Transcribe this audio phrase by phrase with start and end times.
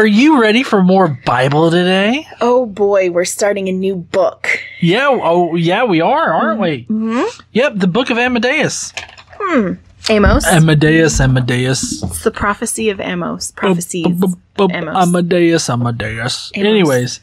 [0.00, 2.26] Are you ready for more Bible today?
[2.40, 4.48] Oh boy, we're starting a new book.
[4.80, 5.08] Yeah.
[5.10, 6.86] Oh, yeah, we are, aren't we?
[6.86, 7.40] Mm-hmm.
[7.52, 8.94] Yep, the Book of Amadeus.
[9.34, 9.74] Hmm.
[10.08, 10.46] Amos.
[10.46, 12.02] Amadeus, Amadeus.
[12.02, 13.52] it's the prophecy of Amos.
[13.62, 13.94] Amos.
[13.94, 16.50] Amadeus, Amadeus.
[16.54, 16.66] Amos.
[16.66, 17.20] Anyways,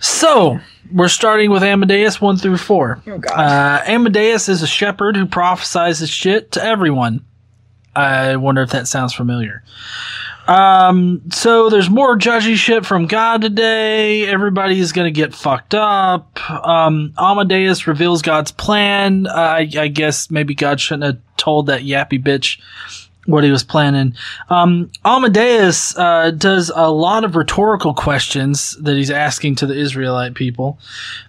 [0.00, 0.58] so
[0.92, 3.00] we're starting with Amadeus 1 through 4.
[3.06, 3.32] Oh, gosh.
[3.32, 7.24] Uh, Amadeus is a shepherd who prophesies his shit to everyone.
[7.94, 9.62] I wonder if that sounds familiar.
[10.48, 14.26] Um, so there's more judgy shit from God today.
[14.26, 16.50] Everybody's gonna get fucked up.
[16.50, 19.26] Um, Amadeus reveals God's plan.
[19.26, 22.60] Uh, I, I guess maybe God shouldn't have told that yappy bitch
[23.26, 24.14] what he was planning.
[24.50, 30.34] Um, Amadeus uh, does a lot of rhetorical questions that he's asking to the Israelite
[30.34, 30.78] people.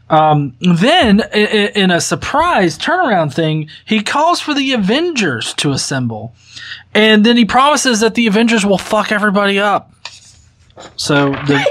[0.09, 5.71] Um, then, i- i- in a surprise turnaround thing, he calls for the Avengers to
[5.71, 6.33] assemble.
[6.93, 9.91] And then he promises that the Avengers will fuck everybody up.
[10.95, 11.63] So, the,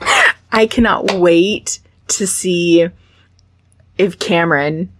[0.52, 2.88] I cannot wait to see
[3.98, 4.90] if Cameron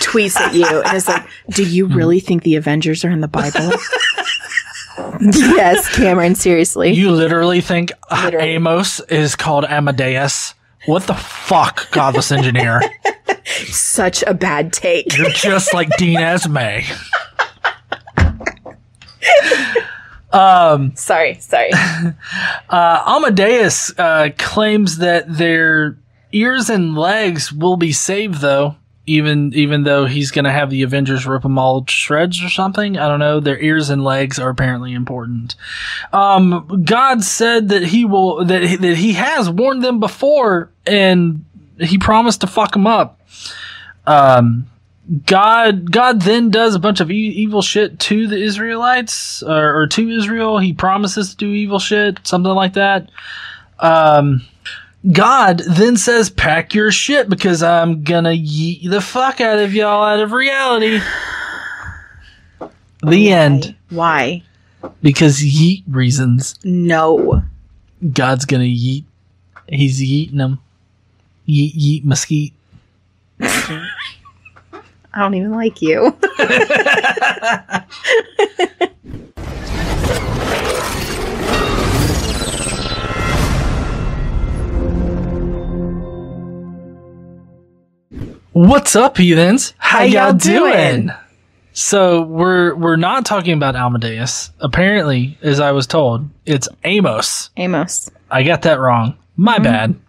[0.00, 3.28] tweets at you and is like, "Do you really think the Avengers are in the
[3.28, 3.70] Bible?"
[5.20, 6.34] yes, Cameron.
[6.34, 6.90] Seriously.
[6.92, 8.50] you literally think uh, Literally.
[8.50, 10.54] Amos is called Amadeus?
[10.86, 12.80] What the fuck, godless engineer?
[13.66, 15.16] Such a bad take.
[15.16, 16.80] You're just like Dean Esme.
[20.94, 21.70] sorry, sorry.
[22.70, 25.98] Uh, Amadeus uh, claims that their
[26.32, 28.76] ears and legs will be saved, though.
[29.08, 32.48] Even even though he's going to have the Avengers rip them all to shreds or
[32.48, 33.40] something, I don't know.
[33.40, 35.54] Their ears and legs are apparently important.
[36.12, 41.44] Um, God said that he will that he, that he has warned them before, and
[41.80, 43.20] he promised to fuck them up.
[44.06, 44.68] Um,
[45.24, 49.86] God God then does a bunch of e- evil shit to the Israelites or, or
[49.86, 50.58] to Israel.
[50.58, 53.08] He promises to do evil shit, something like that.
[53.78, 54.42] Um,
[55.12, 60.04] God then says, "Pack your shit because I'm gonna yeet the fuck out of y'all
[60.04, 61.00] out of reality."
[63.04, 63.76] The end.
[63.90, 64.42] Why?
[65.02, 66.56] Because yeet reasons.
[66.64, 67.42] No.
[68.12, 69.04] God's gonna yeet.
[69.68, 70.58] He's yeeting them.
[71.48, 72.52] Yeet yeet mesquite.
[73.40, 76.16] I don't even like you.
[88.58, 89.72] What's up, heathens?
[89.78, 90.72] How, How y'all, doing?
[91.06, 91.12] doing?
[91.74, 94.50] So we're we're not talking about Amadeus.
[94.58, 97.50] Apparently, as I was told, it's Amos.
[97.56, 98.10] Amos.
[98.28, 99.16] I got that wrong.
[99.36, 99.62] My mm-hmm.
[99.62, 100.00] bad.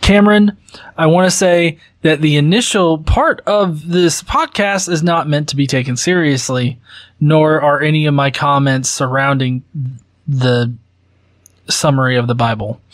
[0.00, 0.56] Cameron,
[0.96, 5.56] I want to say that the initial part of this podcast is not meant to
[5.56, 6.78] be taken seriously,
[7.18, 9.64] nor are any of my comments surrounding
[10.28, 10.72] the
[11.68, 12.80] summary of the Bible.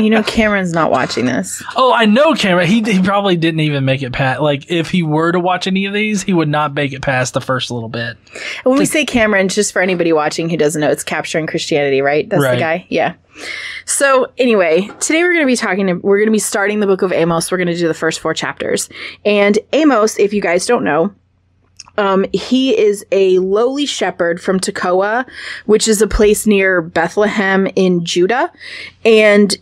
[0.00, 1.60] You know Cameron's not watching this.
[1.74, 2.68] Oh, I know Cameron.
[2.68, 4.40] He, he probably didn't even make it past.
[4.40, 7.34] Like, if he were to watch any of these, he would not make it past
[7.34, 8.16] the first little bit.
[8.62, 12.28] When we say Cameron, just for anybody watching who doesn't know, it's capturing Christianity, right?
[12.28, 12.54] That's Right.
[12.54, 12.86] the guy.
[12.90, 13.14] Yeah.
[13.86, 15.86] So anyway, today we're going to be talking.
[16.02, 17.50] We're going to be starting the book of Amos.
[17.50, 18.88] We're going to do the first four chapters.
[19.24, 21.12] And Amos, if you guys don't know,
[21.98, 25.26] um, he is a lowly shepherd from Tekoa,
[25.66, 28.50] which is a place near Bethlehem in Judah,
[29.04, 29.58] and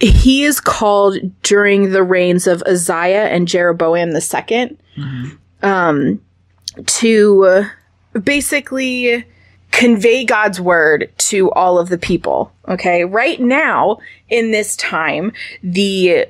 [0.00, 4.76] he is called during the reigns of Uzziah and Jeroboam II
[5.62, 6.20] um,
[6.86, 7.66] to
[8.22, 9.24] basically
[9.70, 12.52] convey God's word to all of the people.
[12.68, 13.04] Okay.
[13.04, 13.98] Right now,
[14.30, 15.32] in this time,
[15.62, 16.26] the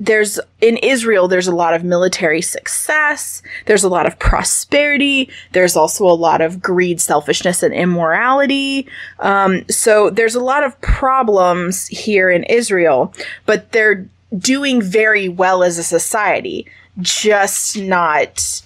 [0.00, 3.42] there's in Israel, there's a lot of military success.
[3.66, 5.28] There's a lot of prosperity.
[5.52, 8.86] There's also a lot of greed, selfishness, and immorality.
[9.18, 13.12] Um, so there's a lot of problems here in Israel,
[13.44, 14.06] but they're
[14.36, 16.66] doing very well as a society,
[17.00, 18.62] just not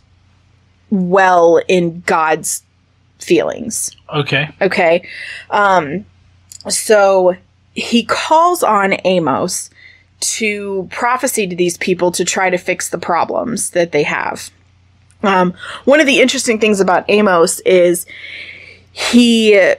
[0.90, 2.62] well in God's
[3.18, 3.96] feelings.
[4.12, 4.50] Okay.
[4.60, 5.08] Okay.
[5.50, 6.04] Um,
[6.68, 7.36] so
[7.74, 9.70] he calls on Amos
[10.22, 14.50] to prophecy to these people to try to fix the problems that they have.
[15.22, 15.54] Um,
[15.84, 18.06] one of the interesting things about Amos is
[18.92, 19.74] he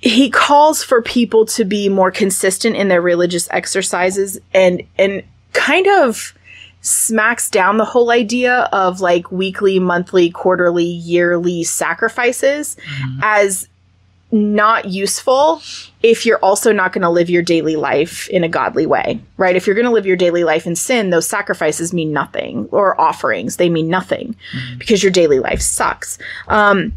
[0.00, 5.86] he calls for people to be more consistent in their religious exercises and and kind
[5.86, 6.34] of
[6.80, 12.76] smacks down the whole idea of like weekly, monthly, quarterly, yearly sacrifices
[13.22, 13.68] as
[14.30, 15.62] not useful
[16.02, 19.56] if you're also not going to live your daily life in a godly way, right?
[19.56, 23.00] If you're going to live your daily life in sin, those sacrifices mean nothing or
[23.00, 24.36] offerings, they mean nothing
[24.78, 26.18] because your daily life sucks.
[26.48, 26.92] Um,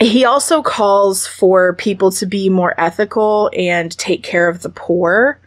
[0.00, 5.40] he also calls for people to be more ethical and take care of the poor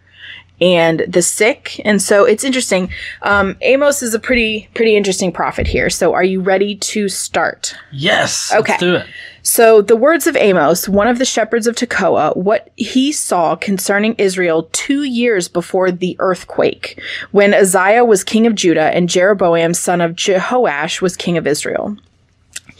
[0.59, 1.79] and the sick.
[1.85, 2.91] And so it's interesting.
[3.23, 5.89] Um, Amos is a pretty pretty interesting prophet here.
[5.89, 7.75] So are you ready to start?
[7.91, 8.53] Yes.
[8.53, 8.73] Okay.
[8.73, 9.07] Let's do it.
[9.43, 14.15] So the words of Amos, one of the shepherds of Tekoa, what he saw concerning
[14.15, 17.01] Israel two years before the earthquake,
[17.31, 21.97] when Uzziah was king of Judah and Jeroboam son of Jehoash was king of Israel.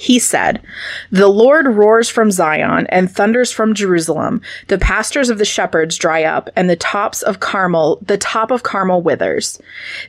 [0.02, 0.64] He said,
[1.12, 4.42] The Lord roars from Zion and thunders from Jerusalem.
[4.68, 8.64] The pastures of the shepherds dry up, and the tops of Carmel, the top of
[8.64, 9.62] Carmel withers.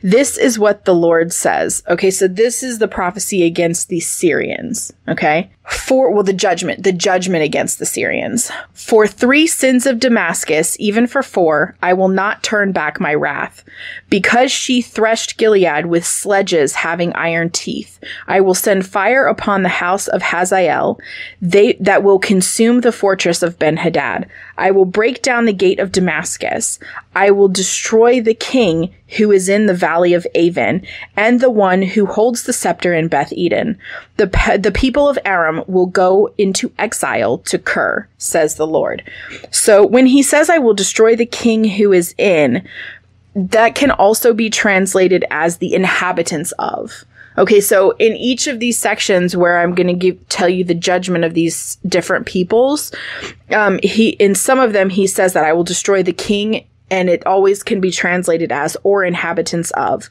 [0.03, 1.83] This is what the Lord says.
[1.91, 4.95] Okay, so this is the prophecy against the Syrians.
[5.09, 5.51] Okay.
[5.71, 8.51] For, well, the judgment, the judgment against the Syrians.
[8.73, 13.65] For three sins of Damascus, even for four, I will not turn back my wrath.
[14.11, 19.69] Because she threshed Gilead with sledges having iron teeth, I will send fire upon the
[19.83, 21.01] house of Hazael,
[21.41, 24.29] they, that will consume the fortress of Ben Hadad.
[24.57, 26.79] I will break down the gate of Damascus.
[27.17, 30.87] I will destroy the king who is in the valley of Aven,
[31.17, 33.77] and the one who holds the scepter in Beth Eden.
[34.19, 39.03] The, pe- the people of Aram will go into exile to Kir, says the Lord.
[39.51, 42.67] So when he says, I will destroy the king who is in,
[43.35, 47.05] that can also be translated as the inhabitants of.
[47.39, 50.75] Okay, so in each of these sections where I'm going to give tell you the
[50.75, 52.93] judgment of these different peoples,
[53.51, 57.09] um, he in some of them he says that I will destroy the king and
[57.09, 60.11] it always can be translated as or inhabitants of.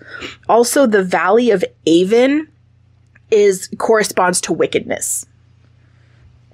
[0.49, 2.47] Also, the valley of Aven
[3.29, 5.27] is corresponds to wickedness.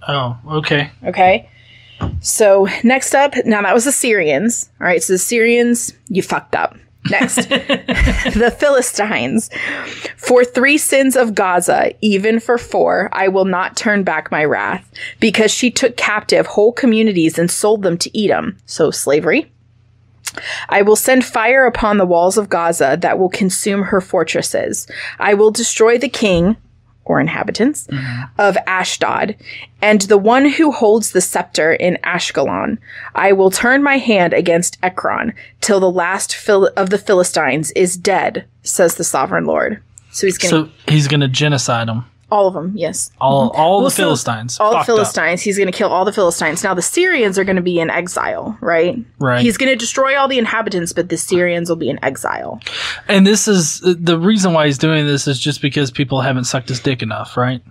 [0.06, 0.92] Oh, okay.
[1.06, 1.50] Okay.
[2.20, 4.70] So next up, now that was the Syrians.
[4.80, 6.76] All right, so the Syrians, you fucked up.
[7.10, 9.50] Next, the Philistines.
[10.16, 14.90] For three sins of Gaza, even for four, I will not turn back my wrath,
[15.20, 18.58] because she took captive whole communities and sold them to Edom.
[18.66, 19.52] So slavery.
[20.70, 24.88] I will send fire upon the walls of Gaza that will consume her fortresses.
[25.20, 26.58] I will destroy the king,
[27.08, 28.24] or inhabitants, mm-hmm.
[28.38, 29.36] of Ashdod,
[29.82, 32.78] and the one who holds the scepter in Ashkelon.
[33.16, 37.98] I will turn my hand against Ekron till the last Phil- of the Philistines is
[37.98, 39.82] dead, says the sovereign Lord.
[40.12, 42.06] So he's going to, So he's going to genocide them.
[42.30, 43.12] All of them, yes.
[43.22, 43.60] All, mm-hmm.
[43.60, 44.60] all Well, the so Philistines.
[44.60, 44.96] All the Fucked up.
[44.96, 45.42] Philistines.
[45.42, 46.64] He's going to kill all the Philistines.
[46.64, 48.98] Now the Syrians are going to be in exile, right?
[49.20, 49.42] Right.
[49.42, 52.62] He's going to destroy all the inhabitants, but the Syrians will be in exile.
[53.08, 56.70] And this is the reason why he's doing this is just because people haven't sucked
[56.70, 57.62] his dick enough, right?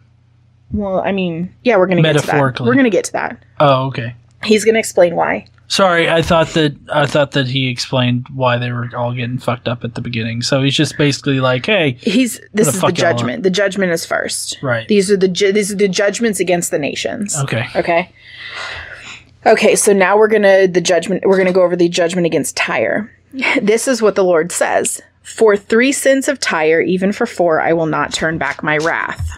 [0.73, 2.27] Well, I mean, yeah, we're going to get to that.
[2.27, 2.67] Metaphorically.
[2.67, 3.45] We're going to get to that.
[3.61, 4.15] Oh, okay.
[4.43, 5.47] He's going to explain why.
[5.69, 9.67] Sorry, I thought that I thought that he explained why they were all getting fucked
[9.67, 10.43] up at the beginning.
[10.43, 13.17] So he's just basically like, "Hey, He's this is the fuck y'all up.
[13.17, 13.43] judgment.
[13.43, 14.59] The judgment is first.
[14.63, 14.87] Right.
[14.87, 17.37] These are the ju- these are the judgments against the nations.
[17.43, 18.11] okay, Okay.
[19.45, 21.25] Okay, so now we're gonna the judgment.
[21.27, 23.11] We're gonna go over the judgment against Tyre.
[23.61, 27.73] This is what the Lord says: For three sins of Tyre, even for four, I
[27.73, 29.29] will not turn back my wrath.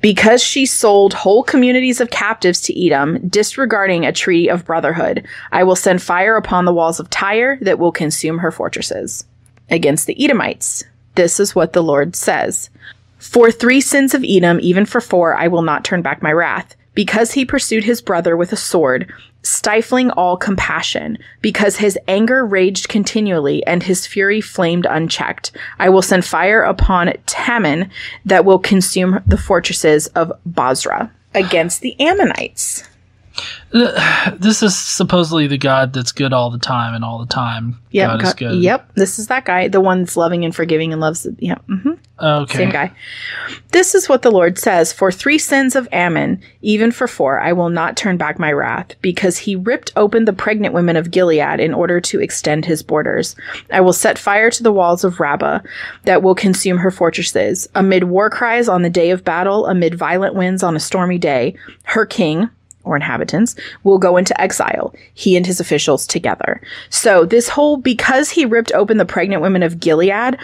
[0.00, 5.64] Because she sold whole communities of captives to Edom, disregarding a treaty of brotherhood, I
[5.64, 9.24] will send fire upon the walls of Tyre that will consume her fortresses.
[9.70, 10.84] Against the Edomites,
[11.14, 12.70] this is what the Lord says.
[13.18, 16.76] For three sins of Edom, even for four, I will not turn back my wrath.
[16.94, 19.12] Because he pursued his brother with a sword,
[19.44, 26.02] stifling all compassion, because his anger raged continually and his fury flamed unchecked, I will
[26.02, 27.90] send fire upon Teman
[28.24, 32.88] that will consume the fortresses of Bozrah against the Ammonites.
[34.38, 38.10] this is supposedly the God that's good all the time, and all the time Yep,
[38.10, 38.62] God is good.
[38.62, 38.92] yep.
[38.94, 41.24] This is that guy, the one that's loving and forgiving and loves.
[41.24, 41.64] The, yep.
[41.66, 42.58] hmm Okay.
[42.58, 42.92] Same guy.
[43.72, 47.52] This is what the Lord says For three sins of Ammon, even for four, I
[47.52, 51.58] will not turn back my wrath, because he ripped open the pregnant women of Gilead
[51.58, 53.34] in order to extend his borders.
[53.72, 55.60] I will set fire to the walls of Rabbah
[56.04, 57.68] that will consume her fortresses.
[57.74, 61.56] Amid war cries on the day of battle, amid violent winds on a stormy day,
[61.82, 62.48] her king,
[62.84, 66.60] or inhabitants will go into exile, he and his officials together.
[66.90, 70.38] So, this whole because he ripped open the pregnant women of Gilead,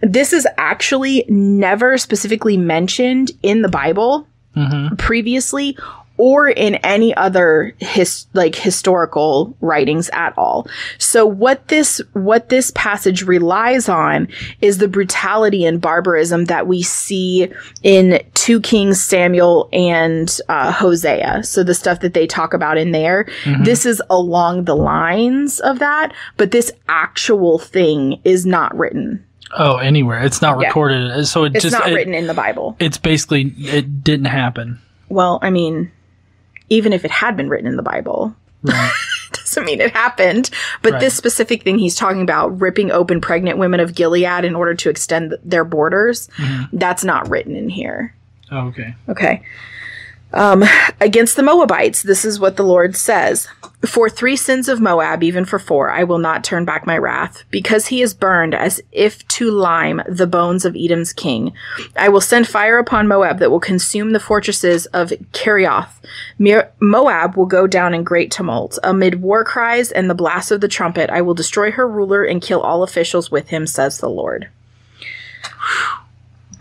[0.00, 4.96] this is actually never specifically mentioned in the Bible mm-hmm.
[4.96, 5.76] previously
[6.24, 10.68] or in any other his like historical writings at all.
[10.98, 14.28] So what this what this passage relies on
[14.60, 17.50] is the brutality and barbarism that we see
[17.82, 21.42] in 2 Kings Samuel and uh, Hosea.
[21.42, 23.26] So the stuff that they talk about in there,
[23.64, 29.26] this is along the lines of that, but this actual thing is not written.
[29.58, 30.22] Oh, anywhere.
[30.22, 30.68] It's not Yeah.
[30.68, 32.76] recorded, so it It's just not it- written in the Bible.
[32.78, 34.78] It's basically it didn't happen.
[35.08, 35.90] well, I mean,
[36.72, 38.92] even if it had been written in the Bible, Right.
[39.32, 40.48] doesn't mean it happened.
[40.82, 41.00] But Right.
[41.00, 44.88] this specific thing he's talking about, ripping open pregnant women of Gilead in order to
[44.88, 46.76] extend th- their borders, mm-hmm.
[46.76, 48.14] that's not written in here.
[48.50, 48.94] Oh, okay.
[49.08, 49.42] Okay.
[50.34, 50.64] Um,
[51.00, 53.48] against the Moabites, this is what the Lord says
[53.84, 57.44] For three sins of Moab, even for four, I will not turn back my wrath.
[57.50, 61.52] Because he is burned as if to lime the bones of Edom's king,
[61.96, 66.00] I will send fire upon Moab that will consume the fortresses of Kerioth.
[66.38, 68.78] Moab will go down in great tumult.
[68.82, 72.40] Amid war cries and the blast of the trumpet, I will destroy her ruler and
[72.40, 74.48] kill all officials with him, says the Lord.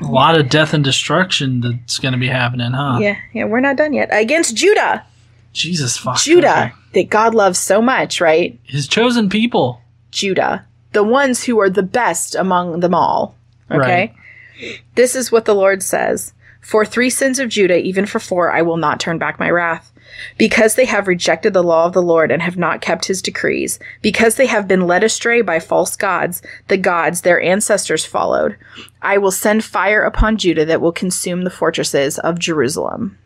[0.02, 2.98] A lot of death and destruction that's going to be happening, huh?
[3.00, 4.10] Yeah, yeah, we're not done yet.
[4.12, 5.06] Against Judah.
[5.54, 6.18] Jesus fuck.
[6.20, 6.74] Judah okay.
[6.94, 8.60] that God loves so much, right?
[8.64, 9.82] His chosen people.
[10.12, 13.36] Judah, the ones who are the best among them all.
[13.70, 14.14] Okay?
[14.60, 14.82] Right.
[14.96, 18.62] This is what the Lord says For three sins of Judah, even for four, I
[18.62, 19.92] will not turn back my wrath.
[20.38, 23.80] Because they have rejected the law of the Lord and have not kept his decrees,
[24.02, 28.56] because they have been led astray by false gods, the gods their ancestors followed,
[29.02, 33.18] I will send fire upon Judah that will consume the fortresses of Jerusalem.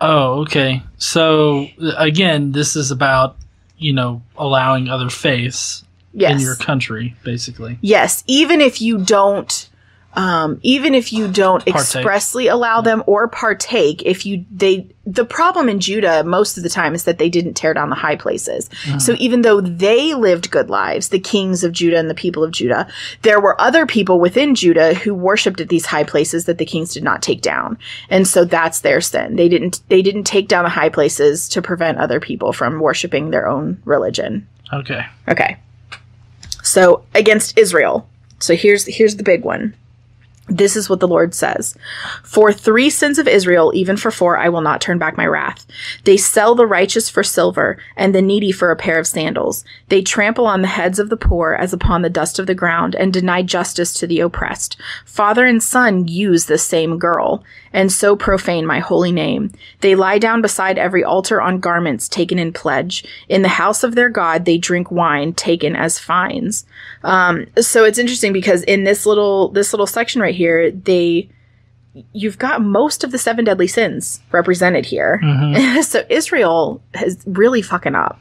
[0.00, 0.82] Oh, okay.
[0.96, 1.66] So
[1.98, 3.36] again, this is about
[3.76, 6.32] you know allowing other faiths Yes.
[6.32, 7.78] in your country, basically.
[7.82, 9.68] Yes, even if you don't
[10.14, 15.68] um, even if you don't expressly allow them or partake, if you they the problem
[15.68, 18.68] in Judah most of the time is that they didn't tear down the high places.
[18.98, 22.50] So even though they lived good lives, the kings of Judah and the people of
[22.50, 22.86] Judah,
[23.22, 26.92] there were other people within Judah who worshipped at these high places that the kings
[26.94, 27.78] did not take down.
[28.08, 29.36] And so that's their sin.
[29.36, 33.30] They didn't they didn't take down the high places to prevent other people from worshiping
[33.30, 34.46] their own religion.
[34.72, 35.04] Okay.
[35.28, 35.56] Okay.
[36.62, 38.08] So against Israel.
[38.38, 39.74] So here's here's the big one.
[40.48, 41.76] This is what the Lord says.
[42.24, 45.64] For three sins of Israel, even for four, I will not turn back my wrath.
[46.04, 49.64] They sell the righteous for silver, and the needy for a pair of sandals.
[49.88, 52.96] They trample on the heads of the poor as upon the dust of the ground,
[52.96, 54.76] and deny justice to the oppressed.
[55.04, 59.52] Father and son use the same girl, and so profane my holy name.
[59.80, 63.04] They lie down beside every altar on garments taken in pledge.
[63.28, 66.64] In the house of their God, they drink wine taken as fines.
[67.04, 71.28] Um, so it's interesting because in this little this little section right here, they
[72.12, 75.20] you've got most of the seven deadly sins represented here.
[75.82, 78.20] so Israel has really fucking up.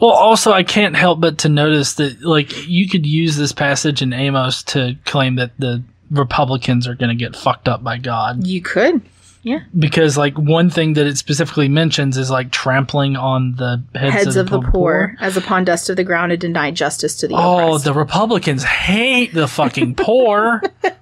[0.00, 4.02] Well, also, I can't help but to notice that, like, you could use this passage
[4.02, 8.46] in Amos to claim that the Republicans are going to get fucked up by God.
[8.46, 9.02] You could.
[9.42, 9.60] Yeah.
[9.78, 14.36] Because, like, one thing that it specifically mentions is, like, trampling on the heads, Heads
[14.36, 17.68] of the poor, as upon dust of the ground, and deny justice to the Oh,
[17.68, 17.84] oppressed.
[17.84, 20.62] the Republicans hate the fucking poor.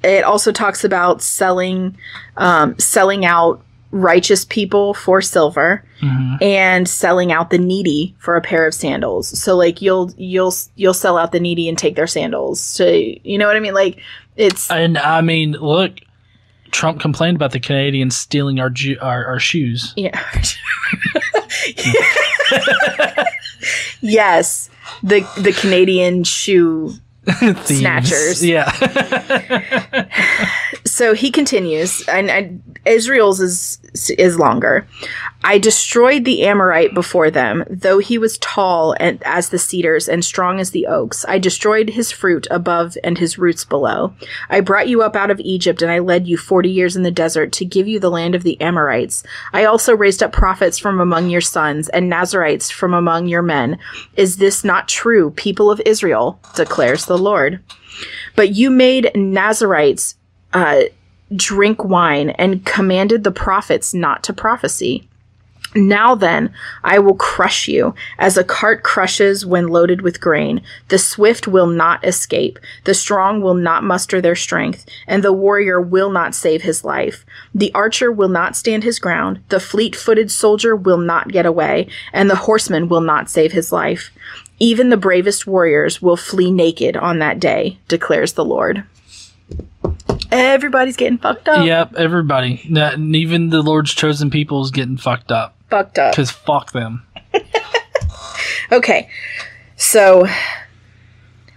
[0.03, 1.97] it also talks about selling
[2.37, 3.61] um, selling out
[3.91, 6.36] righteous people for silver mm-hmm.
[6.43, 10.93] and selling out the needy for a pair of sandals so like you'll you'll you'll
[10.93, 14.00] sell out the needy and take their sandals so you know what i mean like
[14.39, 16.00] it's and I mean, look,
[16.72, 19.93] Trump complained about the Canadians stealing our ju- our, our shoes.
[19.98, 20.17] yeah
[24.01, 24.69] yes
[25.03, 26.93] the the canadian shoe.
[27.65, 28.43] Snatchers.
[28.43, 28.69] Yeah.
[30.86, 33.79] so he continues, and, and Israel's is
[34.17, 34.88] is longer.
[35.43, 40.24] I destroyed the Amorite before them, though he was tall and as the cedars and
[40.24, 41.25] strong as the oaks.
[41.27, 44.13] I destroyed his fruit above and his roots below.
[44.50, 47.12] I brought you up out of Egypt, and I led you forty years in the
[47.12, 49.24] desert to give you the land of the Amorites.
[49.53, 53.77] I also raised up prophets from among your sons and Nazirites from among your men.
[54.15, 56.39] Is this not true, people of Israel?
[56.55, 57.59] declares the Lord.
[58.35, 60.15] But you made Nazirites
[60.53, 60.83] uh,
[61.35, 65.07] drink wine and commanded the prophets not to prophesy.
[65.75, 66.51] Now then,
[66.83, 70.63] I will crush you as a cart crushes when loaded with grain.
[70.88, 75.79] The swift will not escape, the strong will not muster their strength, and the warrior
[75.79, 77.23] will not save his life.
[77.53, 81.88] The archer will not stand his ground, the fleet footed soldier will not get away,
[82.13, 84.09] and the horseman will not save his life.
[84.59, 88.83] Even the bravest warriors will flee naked on that day, declares the Lord.
[90.31, 91.65] Everybody's getting fucked up.
[91.65, 91.95] yep.
[91.95, 96.11] Everybody, Not- and even the Lord's chosen people is getting fucked up Fucked up.
[96.11, 97.05] because fuck them.
[98.71, 99.09] Okay.
[99.77, 100.27] So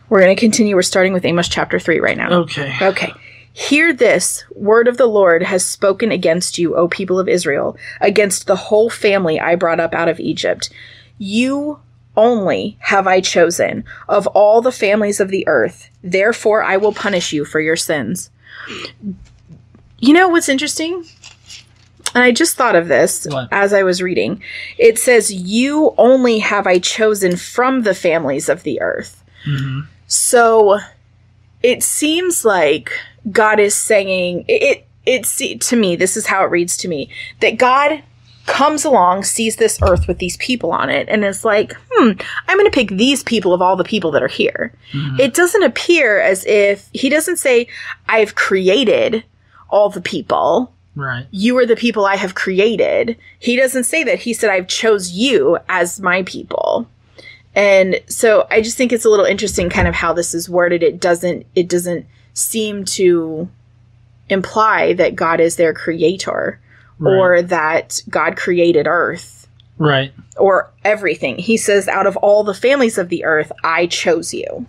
[0.09, 0.75] we're going to continue.
[0.75, 2.33] We're starting with Amos chapter 3 right now.
[2.41, 2.75] Okay.
[2.81, 3.13] Okay.
[3.53, 8.47] Hear this word of the Lord has spoken against you, O people of Israel, against
[8.47, 10.71] the whole family I brought up out of Egypt.
[11.19, 11.81] You
[12.17, 15.89] only have I chosen of all the families of the earth.
[16.03, 18.31] Therefore, I will punish you for your sins.
[19.99, 21.05] You know what's interesting?
[22.15, 23.49] And I just thought of this What?
[23.53, 24.43] as I was reading.
[24.79, 29.23] It says, You only have I chosen from the families of the earth.
[29.45, 30.79] hmm So
[31.63, 32.93] it seems like
[33.31, 34.63] God is saying it.
[34.63, 35.37] it it's
[35.69, 35.97] to me.
[35.97, 37.09] This is how it reads to me
[37.41, 38.03] that God
[38.47, 42.13] comes along, sees this earth with these people on it, and is like, "Hmm,
[42.49, 45.21] I'm going to pick these people of all the people that are here." Mhm.
[45.21, 47.67] It doesn't appear as if he doesn't say,
[48.09, 49.25] "I've created
[49.71, 51.27] all the people." Right.
[51.31, 53.17] You are the people I have created.
[53.39, 54.19] He doesn't say that.
[54.19, 56.87] He said, I've chose you as my people.
[57.55, 60.83] And so I just think it's a little interesting kind of how this is worded.
[60.83, 63.49] It doesn't it doesn't seem to
[64.29, 66.59] imply that God is their creator
[67.03, 67.17] Right.
[67.19, 70.13] or that God created earth right.
[70.37, 71.39] or everything.
[71.39, 74.67] He says out of all the families of the earth, I chose you.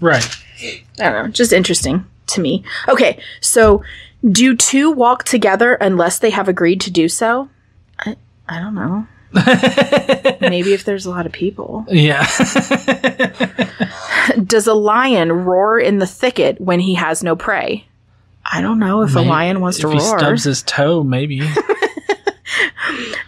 [0.00, 0.24] Right.
[0.98, 2.64] I don't know, just interesting to me.
[2.88, 3.82] Okay, so
[4.28, 7.48] do two walk together unless they have agreed to do so?
[7.98, 8.16] I,
[8.48, 9.06] I don't know.
[10.40, 11.84] Maybe if there's a lot of people.
[11.88, 12.24] yeah.
[14.44, 17.86] Does a lion roar in the thicket when he has no prey?
[18.44, 20.18] I don't know if Maybe- a lion wants to if he roar.
[20.18, 21.40] stubs his toe, maybe.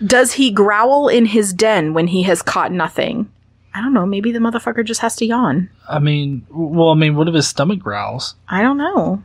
[0.06, 3.30] Does he growl in his den when he has caught nothing?
[3.75, 4.06] I don't know.
[4.06, 5.68] Maybe the motherfucker just has to yawn.
[5.88, 8.34] I mean, well, I mean, what if his stomach growls?
[8.48, 9.22] I don't know.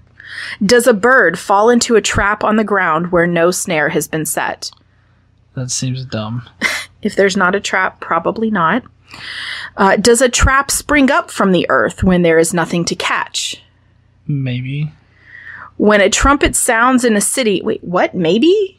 [0.66, 4.26] Does a bird fall into a trap on the ground where no snare has been
[4.26, 4.72] set?
[5.54, 6.50] That seems dumb.
[7.02, 8.84] If there's not a trap, probably not.
[9.76, 13.60] Uh, does a trap spring up from the earth when there is nothing to catch?
[14.28, 14.92] Maybe.
[15.78, 18.14] When a trumpet sounds in a city, wait, what?
[18.14, 18.78] Maybe?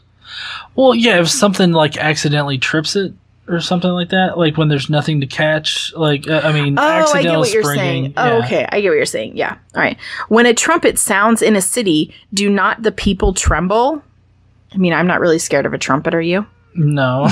[0.74, 3.12] Well, yeah, if something like accidentally trips it
[3.48, 6.82] or something like that, like when there's nothing to catch, like uh, I mean, Oh,
[6.82, 8.04] I accidental get what you're springing.
[8.04, 8.14] saying.
[8.16, 8.44] Oh, yeah.
[8.44, 8.66] okay.
[8.70, 9.36] I get what you're saying.
[9.36, 9.56] Yeah.
[9.74, 9.98] All right.
[10.28, 14.02] When a trumpet sounds in a city, do not the people tremble?
[14.72, 16.46] I mean, I'm not really scared of a trumpet, are you?
[16.74, 17.28] No,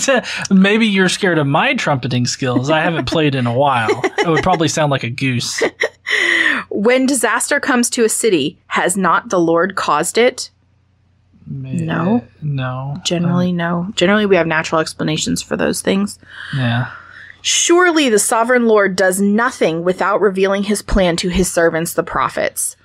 [0.50, 2.70] maybe you're scared of my trumpeting skills.
[2.70, 3.88] I haven't played in a while.
[4.18, 5.62] It would probably sound like a goose.
[6.70, 10.50] When disaster comes to a city, has not the Lord caused it?
[11.50, 12.24] No.
[12.40, 12.96] no.
[13.04, 13.88] Generally, um, no.
[13.96, 16.18] Generally, we have natural explanations for those things.
[16.56, 16.90] Yeah.
[17.42, 22.76] Surely the sovereign Lord does nothing without revealing his plan to his servants, the prophets.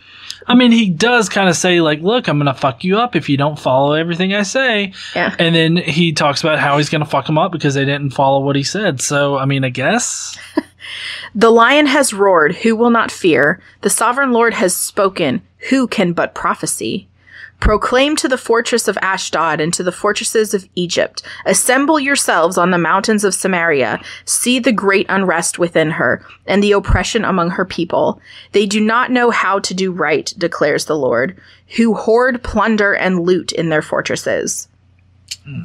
[0.48, 3.16] I mean, he does kind of say, like, look, I'm going to fuck you up
[3.16, 4.94] if you don't follow everything I say.
[5.16, 5.36] Yeah.
[5.40, 8.12] And then he talks about how he's going to fuck them up because they didn't
[8.12, 9.02] follow what he said.
[9.02, 10.38] So, I mean, I guess.
[11.34, 13.60] The lion has roared, who will not fear?
[13.82, 17.08] The sovereign Lord has spoken, who can but prophesy?
[17.66, 22.70] Proclaim to the fortress of Ashdod and to the fortresses of Egypt, assemble yourselves on
[22.70, 27.66] the mountains of Samaria, see the great unrest within her, and the oppression among her
[27.66, 28.22] people.
[28.52, 31.42] They do not know how to do right, declares the Lord,
[31.76, 34.68] who hoard plunder and loot in their fortresses.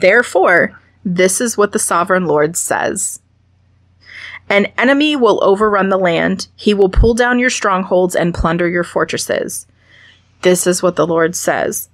[0.00, 3.20] Therefore, this is what the sovereign Lord says.
[4.48, 6.48] An enemy will overrun the land.
[6.56, 9.66] He will pull down your strongholds and plunder your fortresses.
[10.40, 11.89] This is what the Lord says.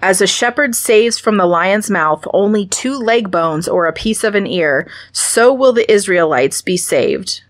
[0.00, 4.22] As a shepherd saves from the lion's mouth only two leg bones or a piece
[4.24, 7.42] of an ear, so will the Israelites be saved.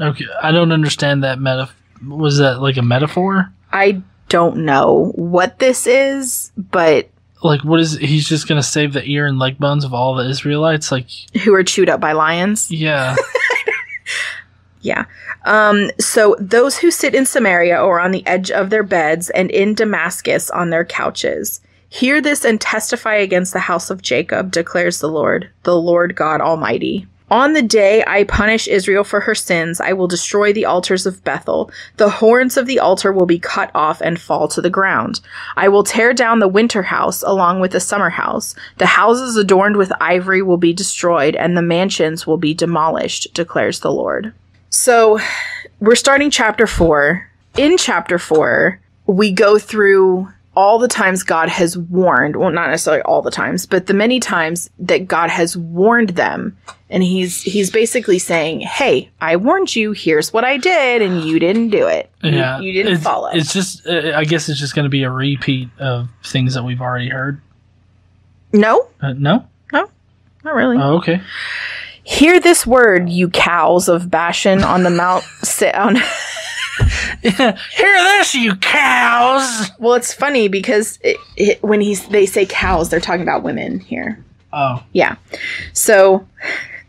[0.00, 0.24] Okay.
[0.42, 1.68] I don't understand that meta.
[2.06, 3.50] Was that like a metaphor?
[3.72, 7.08] I don't know what this is, but
[7.42, 7.96] Like, what is.
[7.96, 10.92] He's just going to save the ear and leg bones of all the Israelites?
[10.92, 11.06] Like,
[11.44, 12.70] who are chewed up by lions?
[12.70, 13.16] yeah.
[14.86, 15.06] Yeah.
[15.44, 19.50] Um, so those who sit in Samaria or on the edge of their beds and
[19.50, 25.00] in Damascus on their couches, hear this and testify against the house of Jacob, declares
[25.00, 27.08] the Lord, the Lord God Almighty.
[27.28, 31.24] On the day I punish Israel for her sins, I will destroy the altars of
[31.24, 31.72] Bethel.
[31.96, 35.20] The horns of the altar will be cut off and fall to the ground.
[35.56, 38.54] I will tear down the winter house along with the summer house.
[38.78, 43.80] The houses adorned with ivory will be destroyed, and the mansions will be demolished, declares
[43.80, 44.32] the Lord.
[44.76, 45.18] So
[45.80, 47.26] we're starting chapter four.
[47.56, 53.02] In chapter four, we go through all the times God has warned, well, not necessarily
[53.02, 56.56] all the times, but the many times that God has warned them.
[56.90, 61.38] And he's he's basically saying, Hey, I warned you, here's what I did, and you
[61.38, 62.10] didn't do it.
[62.22, 62.60] You- Yeah.
[62.60, 63.28] You, didn't it's, follow.
[63.32, 63.86] It's just.
[63.86, 67.08] Uh, I guess it's just going to be a repeat of things that we've already
[67.08, 67.40] heard.
[68.52, 69.46] no, Uh, no?
[70.44, 70.76] not really.
[70.78, 71.20] Oh, okay.
[72.06, 75.96] Hear this word, you cows of Bashan on the mount sit on
[77.20, 79.70] Hear this, you cows!
[79.80, 83.80] Well, it's funny because it, it, when he's they say cows, they're talking about women
[83.80, 84.24] here.
[84.52, 84.84] Oh.
[84.92, 85.16] Yeah.
[85.72, 86.24] So,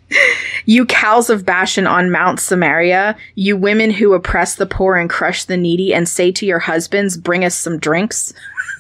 [0.66, 5.46] you cows of Bashan on Mount Samaria, you women who oppress the poor and crush
[5.46, 8.34] the needy, and say to your husbands, Bring us some drinks.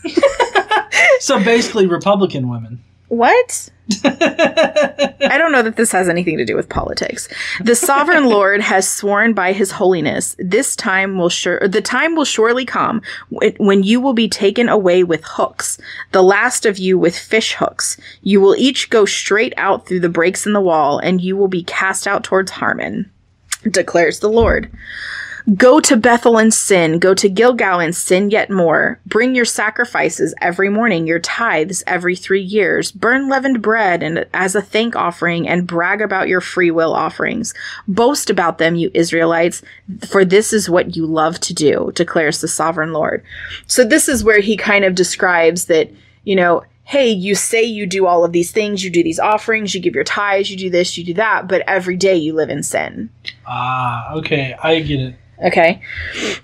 [1.19, 2.84] so basically, Republican women.
[3.08, 3.69] What?
[4.04, 7.30] I don't know that this has anything to do with politics.
[7.62, 12.26] The sovereign Lord has sworn by his holiness, this time will sure the time will
[12.26, 15.78] surely come when you will be taken away with hooks,
[16.12, 17.97] the last of you with fish hooks.
[18.21, 21.47] You will each go straight out through the breaks in the wall, and you will
[21.47, 23.10] be cast out towards Harmon,
[23.69, 24.69] declares the Lord.
[25.56, 27.00] Go to Bethel and sin.
[27.00, 29.00] Go to Gilgal and sin yet more.
[29.06, 32.92] Bring your sacrifices every morning, your tithes every three years.
[32.92, 37.54] Burn leavened bread and as a thank offering and brag about your free will offerings.
[37.88, 39.62] Boast about them, you Israelites,
[40.06, 43.24] for this is what you love to do, declares the sovereign Lord.
[43.68, 45.90] So this is where he kind of describes that,
[46.26, 49.74] you know, hey, you say you do all of these things, you do these offerings,
[49.74, 52.50] you give your tithes, you do this, you do that, but every day you live
[52.50, 53.10] in sin.
[53.46, 55.16] Ah, okay, I get it.
[55.43, 55.82] Okay.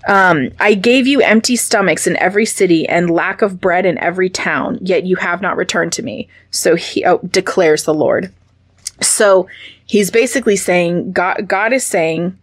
[0.07, 4.29] Um, I gave you empty stomachs in every city and lack of bread in every
[4.29, 6.27] town, yet you have not returned to me.
[6.51, 8.31] So he oh, declares the Lord.
[9.01, 9.47] So
[9.85, 12.37] he's basically saying, God, God is saying,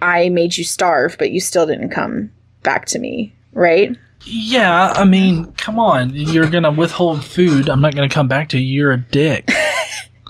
[0.00, 2.30] I made you starve, but you still didn't come
[2.62, 3.94] back to me, right?
[4.24, 6.10] Yeah, I mean, come on.
[6.14, 7.68] You're gonna withhold food.
[7.68, 8.80] I'm not gonna come back to you.
[8.80, 9.50] You're a dick.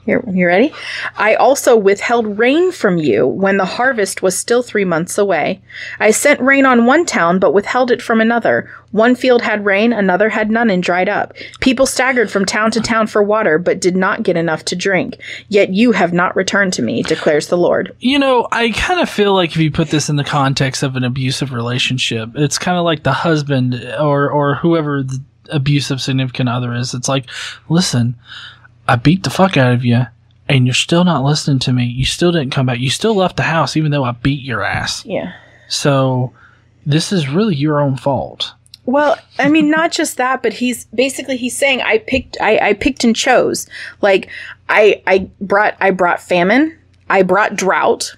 [0.06, 0.72] Here, you ready?
[1.18, 5.60] I also withheld rain from you when the harvest was still three months away.
[5.98, 8.70] I sent rain on one town, but withheld it from another.
[8.92, 11.34] One field had rain, another had none and dried up.
[11.60, 15.18] People staggered from town to town for water, but did not get enough to drink.
[15.48, 17.94] Yet you have not returned to me, declares the Lord.
[18.00, 20.96] You know, I kind of feel like if you put this in the context of
[20.96, 26.48] an abusive relationship, it's kind of like the husband or or whoever the abusive significant
[26.48, 26.94] other is.
[26.94, 27.26] It's like,
[27.68, 28.16] listen,
[28.90, 30.02] I beat the fuck out of you,
[30.48, 31.84] and you're still not listening to me.
[31.84, 32.80] You still didn't come back.
[32.80, 35.06] You still left the house, even though I beat your ass.
[35.06, 35.32] Yeah.
[35.68, 36.32] So,
[36.84, 38.52] this is really your own fault.
[38.86, 42.72] Well, I mean, not just that, but he's basically he's saying I picked I, I
[42.72, 43.68] picked and chose.
[44.02, 44.28] Like
[44.68, 46.76] I I brought I brought famine,
[47.08, 48.16] I brought drought.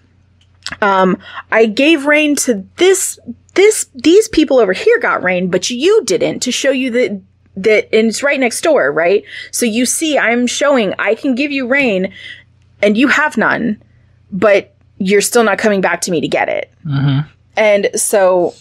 [0.80, 1.18] Um,
[1.50, 3.18] I gave rain to this
[3.56, 7.20] this these people over here got rain, but you didn't to show you that
[7.56, 9.24] that and it's right next door, right?
[9.50, 12.12] So you see, I'm showing I can give you rain,
[12.80, 13.82] and you have none,
[14.30, 16.70] but you're still not coming back to me to get it.
[16.86, 17.28] Mm-hmm.
[17.54, 18.54] And so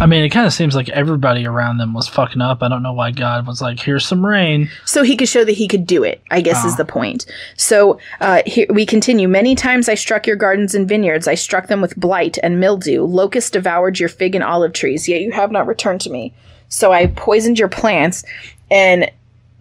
[0.00, 2.60] I mean, it kind of seems like everybody around them was fucking up.
[2.60, 5.52] I don't know why God was like, "Here's some rain." so he could show that
[5.52, 6.76] he could do it i guess is Oh.
[6.78, 7.24] the point
[7.56, 11.68] so uh, here we continue many times i struck your gardens and vineyards i struck
[11.68, 15.52] them with blight and mildew locusts devoured your fig and olive trees yet you have
[15.52, 16.32] not returned to me
[16.70, 18.24] so i poisoned your plants
[18.70, 19.10] and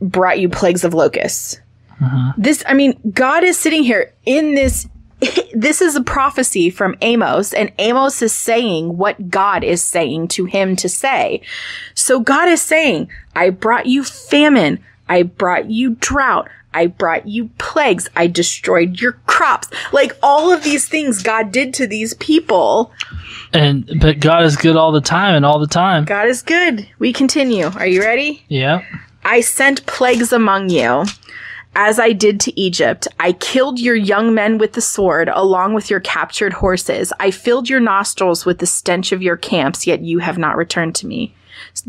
[0.01, 1.59] brought you plagues of locusts
[2.01, 2.31] uh-huh.
[2.37, 4.87] this i mean god is sitting here in this
[5.53, 10.45] this is a prophecy from Amos, and Amos is saying what God is saying to
[10.45, 11.41] him to say.
[11.93, 14.79] So God is saying, I brought you famine.
[15.09, 16.47] I brought you drought.
[16.73, 18.09] I brought you plagues.
[18.15, 19.69] I destroyed your crops.
[19.91, 22.91] Like all of these things God did to these people.
[23.53, 26.05] And but God is good all the time and all the time.
[26.05, 26.87] God is good.
[26.99, 27.65] We continue.
[27.65, 28.43] Are you ready?
[28.47, 28.83] Yeah.
[29.23, 31.05] I sent plagues among you,
[31.75, 33.07] as I did to Egypt.
[33.19, 37.11] I killed your young men with the sword, along with your captured horses.
[37.19, 40.95] I filled your nostrils with the stench of your camps, yet you have not returned
[40.95, 41.35] to me,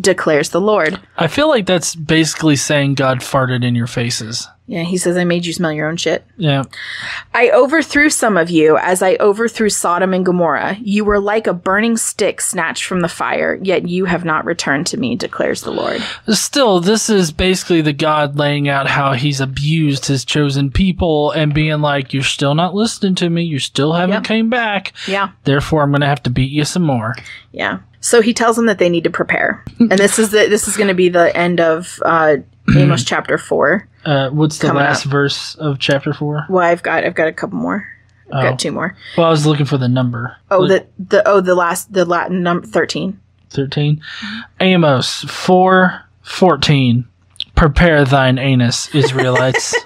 [0.01, 1.01] declares the Lord.
[1.17, 4.49] I feel like that's basically saying God farted in your faces.
[4.71, 6.25] Yeah, he says, I made you smell your own shit.
[6.37, 6.63] Yeah.
[7.35, 10.77] I overthrew some of you as I overthrew Sodom and Gomorrah.
[10.81, 14.87] You were like a burning stick snatched from the fire, yet you have not returned
[14.87, 16.01] to me, declares the Lord.
[16.29, 21.53] Still, this is basically the God laying out how he's abused his chosen people and
[21.53, 23.43] being like, You're still not listening to me.
[23.43, 24.25] You still haven't Yep.
[24.25, 24.93] came back.
[25.09, 25.31] Yeah.
[25.43, 27.17] Therefore, I'm going to have to beat you some more.
[27.51, 27.81] Yeah.
[28.01, 30.77] So he tells them that they need to prepare, and this is the this is
[30.77, 32.37] going to be the end of uh,
[32.75, 33.87] Amos chapter four.
[34.07, 35.13] Uh, what's the Coming last up.
[35.13, 36.47] verse of chapter four?
[36.49, 37.87] Well, I've got I've got a couple more.
[38.33, 38.51] I've Oh.
[38.51, 38.97] got two more.
[39.19, 40.37] Well, I was looking for the number.
[40.51, 43.21] Oh, the the oh the last the Latin number thirteen.
[43.51, 44.01] 13.
[44.61, 47.05] Amos 4 14.
[47.57, 49.75] Prepare thine anus, Israelites.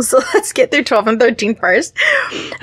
[0.00, 1.96] So let's get through 12 and 13 first.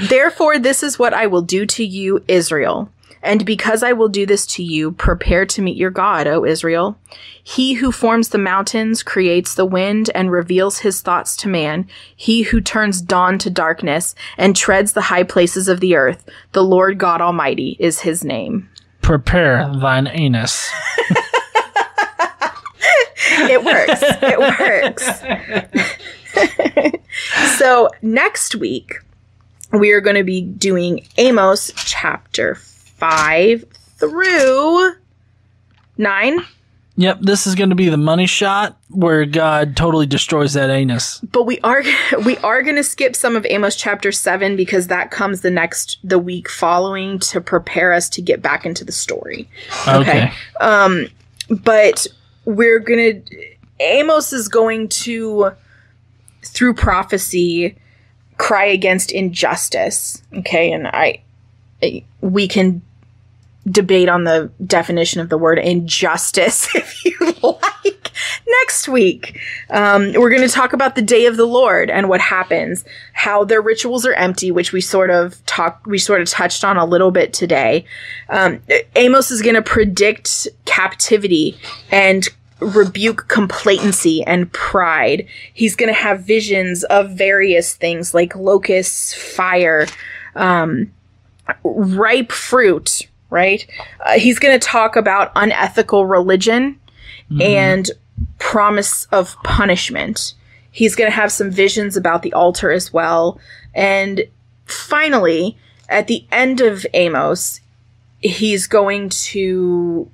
[0.10, 2.89] Therefore, this is what I will do to you, Israel.
[3.24, 7.00] And because I will do this to you, prepare to meet your God, O Israel.
[7.42, 11.88] He who forms the mountains, creates the wind, and reveals his thoughts to man.
[12.14, 16.30] He who turns dawn to darkness and treads the high places of the earth.
[16.52, 18.70] The Lord God Almighty is his name.
[19.02, 20.70] Prepare thine anus.
[23.36, 24.02] It works.
[24.22, 24.40] it
[26.86, 27.00] works.
[27.58, 29.00] so next week
[29.72, 32.58] we are going to be doing Amos chapter
[33.04, 33.66] 5
[33.98, 34.94] through
[35.98, 36.39] 9.
[36.96, 41.20] Yep, this is going to be the money shot where God totally destroys that anus.
[41.20, 41.84] But we are
[42.26, 45.98] we are going to skip some of Amos chapter 7 because that comes the next
[46.02, 49.50] the week following to prepare us to get back into the story.
[49.86, 50.32] Okay.
[50.62, 51.08] Um
[51.50, 52.08] but
[52.46, 55.52] we're going to Amos is going to
[56.42, 57.76] through prophecy
[58.38, 60.72] cry against injustice, okay?
[60.72, 61.22] And I
[62.22, 62.82] we can
[63.69, 68.12] debate on the definition of the word injustice if you like
[68.62, 69.39] next week.
[69.69, 73.43] Um, we're going to talk about the day of the Lord and what happens, how
[73.43, 76.86] their rituals are empty, which we sort of talked, we sort of touched on a
[76.86, 77.86] little bit today.
[78.30, 78.62] Um,
[78.95, 81.58] Amos is going to predict captivity
[81.91, 82.28] and
[82.60, 85.28] rebuke complacency and pride.
[85.54, 89.88] He's going to have visions of various things like locusts, fire,
[90.36, 90.91] um,
[91.63, 93.65] ripe fruit, right?
[94.06, 96.80] Uh, he's going to talk about unethical religion
[97.41, 97.89] and
[98.38, 100.36] promise of punishment.
[100.72, 103.39] He's going to have some visions about the altar as well.
[103.74, 104.24] And
[104.65, 105.58] finally,
[105.89, 107.60] at the end of Amos,
[108.19, 110.10] he's going to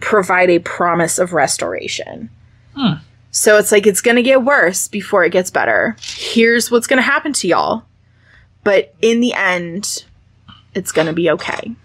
[0.00, 2.28] provide a promise of restoration.
[2.74, 2.94] Hmm.
[3.30, 5.96] So it's like it's going to get worse before it gets better.
[6.00, 7.84] Here's what's going to happen to y'all.
[8.64, 10.04] But in the end,
[10.74, 11.76] it's going to be okay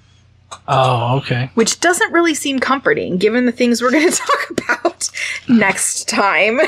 [0.68, 1.50] Oh, okay.
[1.56, 5.10] which doesn't really seem comforting given the things we're going to talk about
[5.48, 6.60] next time.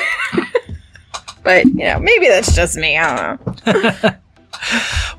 [1.43, 2.97] but, you know, maybe that's just me.
[2.97, 4.09] I don't know.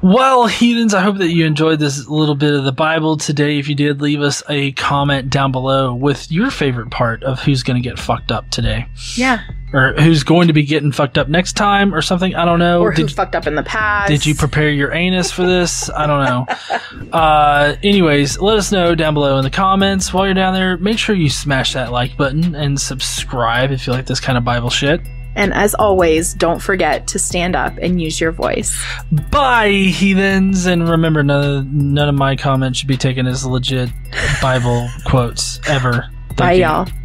[0.03, 3.59] Well, heathens, I hope that you enjoyed this little bit of the Bible today.
[3.59, 7.63] If you did, leave us a comment down below with your favorite part of who's
[7.63, 8.87] going to get fucked up today.
[9.15, 9.43] Yeah.
[9.73, 12.35] Or who's going to be getting fucked up next time or something.
[12.35, 12.83] I don't know.
[12.83, 14.09] Or who Did, fucked up in the past.
[14.09, 15.91] did you prepare your anus for this?
[15.91, 17.11] I don't know.
[17.13, 20.13] uh, anyways, let us know down below in the comments.
[20.13, 23.93] While you're down there, make sure you smash that like button and subscribe if you
[23.93, 25.01] like this kind of Bible shit.
[25.37, 28.77] And as always, don't forget to stand up and use your voice.
[29.31, 30.67] Bye, heathens.
[30.67, 33.91] And remember, none of, none of my comments should be taken as legit
[34.43, 36.11] Bible quotes ever.
[36.29, 36.63] Thank Bye, you.
[36.63, 36.89] y'all.